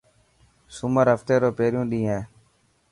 [0.75, 2.19] سومر هفتي رو پهريون ڏينهن هي.